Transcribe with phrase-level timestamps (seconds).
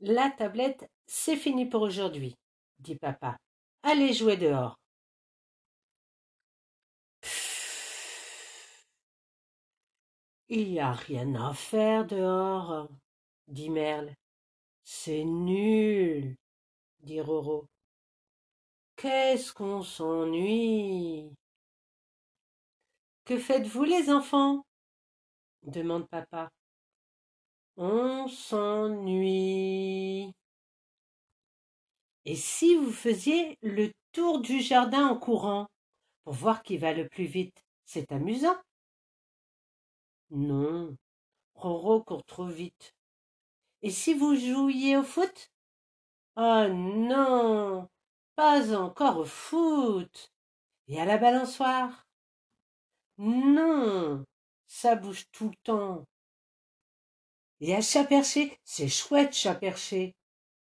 [0.00, 2.34] La tablette, c'est fini pour aujourd'hui,
[2.78, 3.36] dit papa.
[3.82, 4.78] Allez jouer dehors.
[10.48, 12.88] Il n'y a rien à faire dehors,
[13.48, 14.14] dit Merle.
[14.84, 16.36] C'est nul,
[17.00, 17.66] dit Roro.
[18.96, 21.34] Qu'est-ce qu'on s'ennuie?
[23.24, 24.64] Que faites-vous les enfants?
[25.62, 26.50] demande papa.
[27.76, 30.32] On s'ennuie.
[32.24, 35.66] Et si vous faisiez le tour du jardin en courant
[36.22, 38.56] pour voir qui va le plus vite, c'est amusant.
[40.30, 40.96] Non,
[41.54, 42.94] Roro court trop vite.
[43.82, 45.50] Et si vous jouiez au foot?
[46.36, 47.88] Oh non,
[48.36, 50.32] pas encore au foot.
[50.88, 52.06] Et à la balançoire?
[53.18, 54.24] Non,
[54.66, 56.04] ça bouge tout le temps.
[57.60, 60.14] Et à chat perché, c'est chouette chat perché.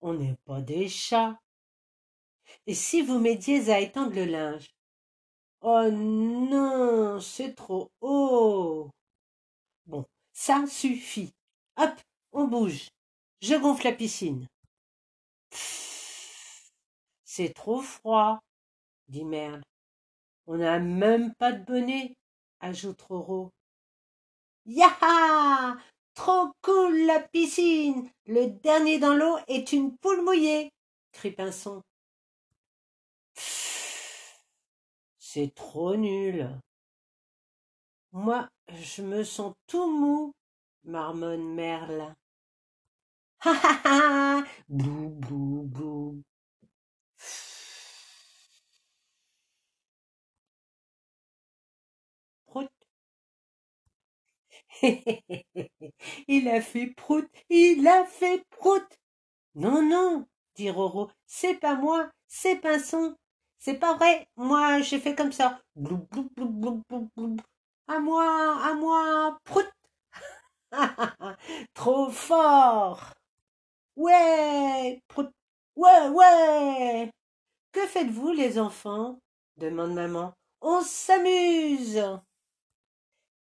[0.00, 1.38] On n'est pas des chats.
[2.66, 4.68] Et si vous m'aidiez à étendre le linge?
[5.60, 8.90] Oh non, c'est trop haut.
[9.86, 11.32] Bon, ça suffit.
[11.76, 12.00] Hop,
[12.32, 12.88] on bouge.
[13.40, 14.48] Je gonfle la piscine.
[17.24, 18.40] C'est trop froid,
[19.08, 19.62] dit Merle.
[20.46, 22.16] On n'a même pas de bonnet,
[22.60, 23.52] ajoute Roro.
[24.66, 25.76] Yaha
[26.14, 30.72] Trop cool la piscine Le dernier dans l'eau est une poule mouillée
[31.12, 31.82] crie Pinson.
[35.18, 36.60] C'est trop nul.
[38.12, 40.34] Moi, je me sens tout mou,
[40.84, 42.14] marmonne Merle.
[43.44, 43.52] Ha
[43.84, 46.22] ha bou bou.
[52.46, 52.70] Prout.
[56.28, 58.86] il a fait prout, il a fait prout.
[59.54, 63.16] Non, non, dit Roro, c'est pas moi, c'est Pinson.
[63.58, 65.60] C'est pas vrai, moi j'ai fait comme ça.
[65.76, 66.82] Blou, blou, blou,
[67.16, 67.36] blou.
[67.88, 68.24] À moi,
[68.64, 69.70] à moi, prout.
[71.74, 73.12] Trop fort.
[73.96, 75.30] Ouais, prout.
[75.76, 77.10] Ouais, ouais.
[77.72, 79.18] Que faites-vous, les enfants?
[79.56, 80.32] demande maman.
[80.60, 81.61] On s'amuse.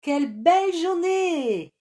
[0.04, 1.72] Quelle belle journée